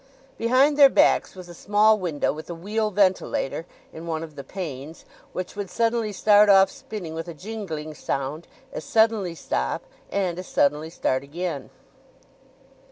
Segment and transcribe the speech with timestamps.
[0.39, 4.43] Behind their backs was a small window, with a wheel ventilator in one of the
[4.43, 10.39] panes, which would suddenly start off spinning with a jingling sound, as suddenly stop, and
[10.39, 11.69] as suddenly start again.